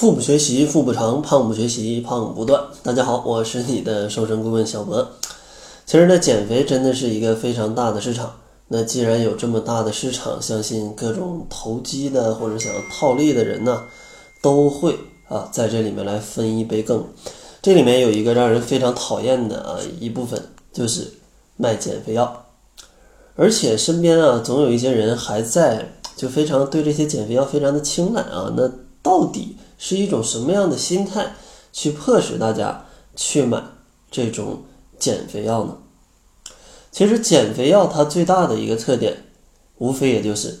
[0.00, 2.64] 腹部学习腹部长，胖不学习胖不断。
[2.82, 5.06] 大家好，我是你的瘦身顾问小博。
[5.84, 8.32] 其实呢，减肥真的是一个非常大的市场。
[8.68, 13.82] 那既然有这么大的市场，相信各种投机的或者想要套利的人呢，
[14.40, 14.96] 都会
[15.28, 17.04] 啊在这里面来分一杯羹。
[17.60, 20.42] 这里面有一个让人非常讨厌的啊一部分，
[20.72, 21.12] 就是
[21.58, 22.46] 卖减肥药，
[23.36, 28.50] 而且身边啊总有一些人还在就非常对这些减肥药非常的青睐啊。
[28.56, 28.66] 那
[29.02, 31.32] 到底是一种什么样的心态
[31.72, 32.84] 去迫使大家
[33.16, 33.62] 去买
[34.10, 34.62] 这种
[34.98, 35.78] 减肥药呢？
[36.92, 39.24] 其实减肥药它最大的一个特点，
[39.78, 40.60] 无非也就是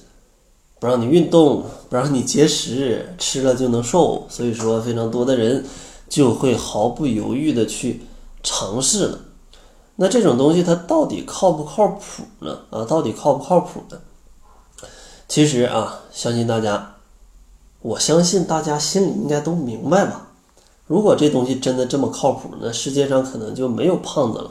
[0.78, 4.26] 不让你运动，不让你节食，吃了就能瘦。
[4.30, 5.66] 所以说，非常多的人
[6.08, 8.00] 就会毫不犹豫的去
[8.42, 9.18] 尝试了。
[9.96, 12.60] 那这种东西它到底靠不靠谱呢？
[12.70, 14.00] 啊，到底靠不靠谱呢？
[15.28, 16.94] 其实啊，相信大家。
[17.82, 20.28] 我相信大家心里应该都明白吧？
[20.86, 24.50] 如果这东西真的这么靠谱，那世界上可能就没有胖子了，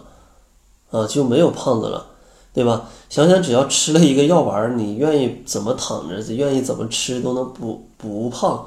[0.92, 2.08] 啊，就没有胖子了，
[2.54, 2.90] 对吧？
[3.10, 8.66] 想想只要吃了一个药丸，你愿意怎么躺着，愿意怎么吃都能不不胖，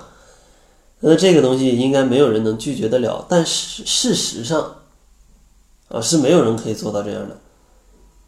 [1.01, 3.25] 那这个东西应该没有人能拒绝得了。
[3.29, 4.77] 但是事实上，
[5.89, 7.37] 啊，是没有人可以做到这样的。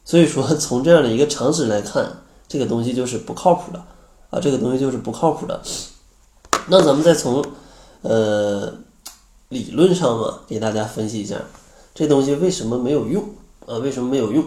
[0.04, 2.10] 所以说，从这样的一个常识来看，
[2.48, 3.78] 这个东西就是不靠谱的，
[4.30, 5.60] 啊，这个东西就是不靠谱的。
[6.66, 7.44] 那咱们再从，
[8.00, 8.72] 呃，
[9.50, 11.36] 理论上嘛，给大家分析一下，
[11.94, 13.22] 这东西为什么没有用
[13.66, 13.76] 啊？
[13.78, 14.44] 为什么没有用？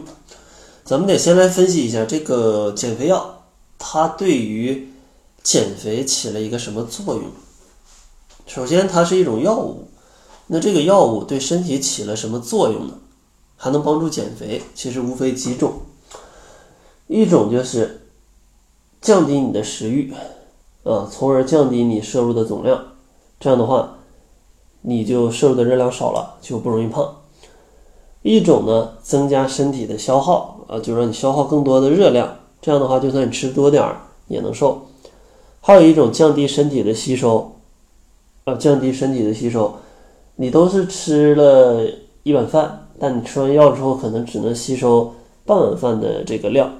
[0.84, 3.44] 咱们得先来分析一下这个减肥药，
[3.78, 4.92] 它对于
[5.44, 7.26] 减肥起了一个什么作用？
[8.48, 9.88] 首先，它是一种药物，
[10.48, 12.96] 那这个药物对身体起了什么作用呢？
[13.58, 14.64] 还能帮助减肥？
[14.74, 15.82] 其实无非几种，
[17.06, 18.08] 一种就是
[19.02, 20.12] 降低你的食欲。
[20.88, 22.82] 啊，从而降低你摄入的总量，
[23.40, 23.98] 这样的话，
[24.82, 27.14] 你就摄入的热量少了，就不容易胖。
[28.22, 33.98] 一种呢，增加身体的消耗，啊，就让你消耗更多的热量，这样的话，就算你吃多点儿
[34.28, 34.88] 也能瘦。
[35.60, 37.52] 还有一种降低身体的吸收，
[38.46, 39.74] 啊，降低身体的吸收，
[40.38, 41.86] 你都是吃了
[42.24, 45.14] 一碗饭，但你吃完药之后，可能只能吸收
[45.46, 46.72] 半碗饭的这个量，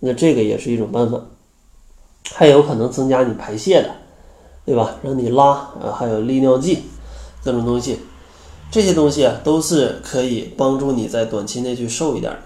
[0.00, 1.20] 那这个也是一种办法。
[2.36, 3.90] 还有可能增加你排泄的，
[4.66, 4.96] 对吧？
[5.02, 5.50] 让你拉
[5.80, 6.82] 啊，还有利尿剂，
[7.44, 8.00] 各种东西，
[8.72, 12.38] 这些东西啊都是可以帮助你在短期内去瘦一点的。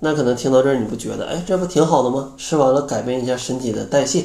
[0.00, 2.32] 那可能听到这儿你不觉得，哎，这不挺好的吗？
[2.36, 4.24] 吃完了改变一下身体的代谢，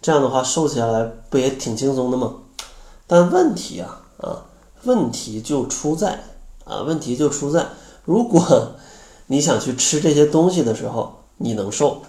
[0.00, 2.36] 这样的话瘦下来不也挺轻松的吗？
[3.06, 4.46] 但问题啊啊，
[4.84, 6.24] 问题就出在
[6.64, 7.66] 啊，问题就出在，
[8.06, 8.72] 如果
[9.28, 12.00] 你想去吃这些东西的时候，你能瘦。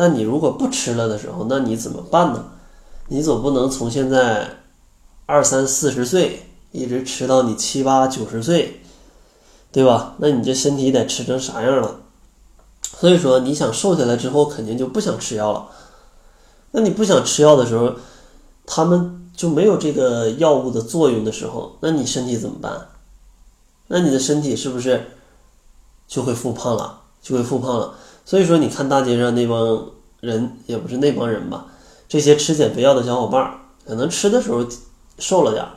[0.00, 2.42] 但你如果不吃了的时候，那你怎么办呢？
[3.08, 4.48] 你总不能从现在
[5.26, 8.80] 二三四十岁一直吃到你七八九十岁，
[9.70, 10.14] 对吧？
[10.16, 12.00] 那你这身体得吃成啥样了？
[12.82, 15.68] 所以说，你想瘦下来之后，肯定就不想吃药了。
[16.70, 17.92] 那你不想吃药的时候，
[18.64, 22.88] 他们就没有这个药物的作用的时候，那你身体怎么办？
[23.88, 25.10] 那你的身体是不是
[26.08, 27.02] 就会复胖了？
[27.20, 27.92] 就会复胖了？
[28.30, 29.86] 所以说，你看大街上那帮
[30.20, 31.66] 人，也不是那帮人吧？
[32.08, 33.54] 这些吃减肥药的小伙伴儿，
[33.84, 34.64] 可能吃的时候
[35.18, 35.70] 瘦了点儿，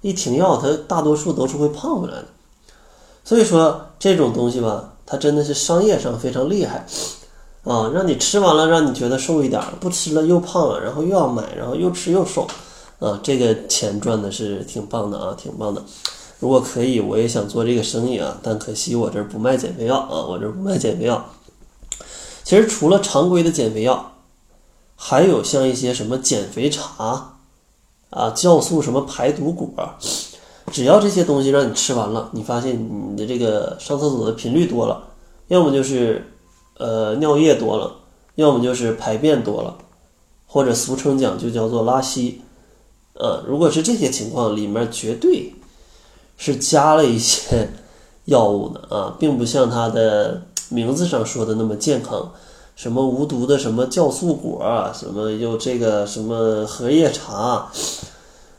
[0.00, 2.24] 一停药，他大多数都是会胖回来的。
[3.22, 6.84] 所以说，这种东西吧，它真的是商业上非常厉害
[7.62, 7.88] 啊！
[7.94, 12.48] 让你吃完了，让你觉得瘦一点儿，不吃了又胖了，然后又要买，然后又吃又瘦
[12.98, 13.20] 啊！
[13.22, 15.80] 这个钱赚的是挺棒的啊，挺棒的。
[16.40, 21.24] 如果可以，我也想做这个生意啊，但可惜我这儿不卖减肥药啊，我这儿不卖减肥药。
[22.46, 24.12] 其实除了常规的减肥药，
[24.94, 27.34] 还有像一些什么减肥茶，
[28.10, 29.68] 啊，酵素什么排毒果，
[30.70, 32.78] 只要这些东西让你吃完了，你发现
[33.10, 35.08] 你的这个上厕所的频率多了，
[35.48, 36.24] 要么就是
[36.78, 37.96] 呃尿液多了，
[38.36, 39.76] 要么就是排便多了，
[40.46, 42.42] 或者俗称讲就叫做拉稀，
[43.14, 45.52] 呃，如果是这些情况，里面绝对
[46.36, 47.70] 是加了一些
[48.26, 50.42] 药物的啊，并不像它的。
[50.68, 52.32] 名字上说的那么健康，
[52.74, 57.70] 什么无毒的什么酵素果啊，什么又这个什么荷叶茶，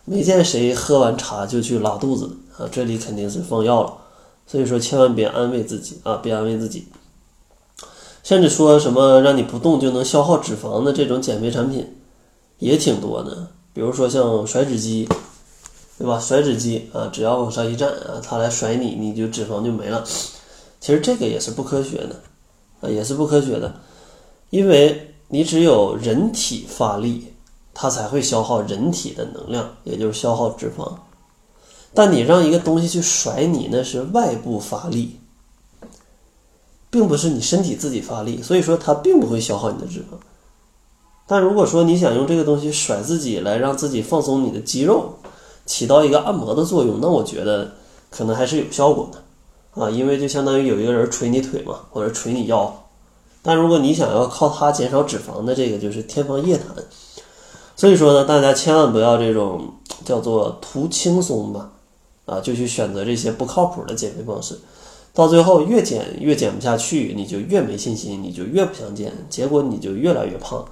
[0.05, 2.67] 没见谁喝完茶就去拉肚子啊！
[2.71, 3.93] 这里肯定是放药了，
[4.47, 6.87] 所以说千万别安慰自己啊，别安慰自己。
[8.23, 11.95] 甚至说什么让你不动就能消耗脂肪的这种减肥产品
[12.59, 15.07] 也挺多的，比如说像甩脂机，
[15.97, 16.19] 对吧？
[16.19, 20.03] 甩脂机啊，只要往上一站啊，它来甩你，你就脂肪就没了。
[20.79, 22.21] 其实这个也是不科学的，
[22.81, 23.73] 啊，也是不科学的，
[24.49, 27.33] 因为你只有人体发力，
[27.73, 30.93] 它才会消耗人体的能量，也就是消耗脂肪。
[31.93, 35.19] 但你让一个东西去甩你，那是外部发力，
[36.89, 40.17] 并不是你身体自己发力，所以说它并不会消耗你的脂肪。
[41.25, 45.15] 但如果说你想用这个东西甩自己来让自己放松你的肌肉，
[45.65, 47.73] 起到一个按摩的作用，那我觉得
[48.09, 49.21] 可能还是有效果的
[49.79, 52.83] 啊，因为就相当于有一个人捶你腿嘛，或者捶你腰。
[53.41, 56.67] 但如果你想要靠它减少脂肪的，这个就是天方夜谭。
[57.75, 61.71] 所以说呢，大家千万不要这种叫做图轻松吧，
[62.25, 64.57] 啊，就去选择这些不靠谱的减肥方式，
[65.13, 70.65] 到最后越减越减不下去，你就越没信心，你就越不想减，结果你就越来越胖，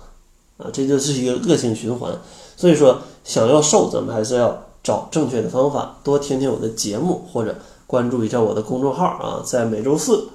[0.58, 2.12] 啊，这就是一个恶性循环。
[2.58, 7.56] 所以说，想要瘦，咱们还是要找正确的方法，多听听我的节目，或者
[7.88, 10.30] 关注一下我的公众号啊，在每周四。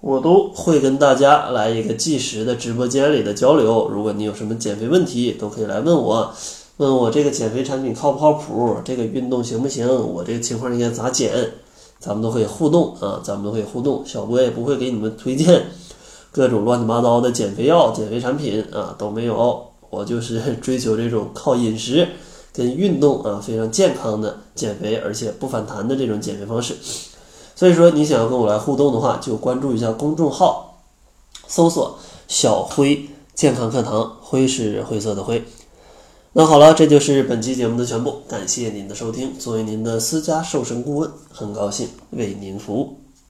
[0.00, 3.88] 我都会跟大家来一个即时的直播间里的交流。
[3.88, 6.34] 如果你有什么减肥问题，都可以来问我，
[6.78, 11.52] 问我这个减肥产品靠不靠谱，这个运动行不行，我这个情况应该咋减，
[12.00, 14.02] 咱们都可以互动啊，咱们都可以互动。
[14.04, 15.66] 小波也不会给你们推荐
[16.32, 19.64] 各种乱七八糟的减肥药、减肥产品啊，都没有。
[19.88, 22.08] 我就是追求这种靠饮食
[22.52, 26.76] 跟运动啊非常健康的减肥，而且不反弹的这种减肥方式。
[27.54, 30.80] 所以说，你想要跟我来互动的话，就关注一下公众号，
[31.46, 35.44] 搜索“小辉健康课堂”，辉是灰色的灰。
[36.32, 39.38] 那好了，这就是本期节目的全部，感谢您的收听。
[39.38, 43.01] 作为您的私家瘦身顾问，很高兴为您服务。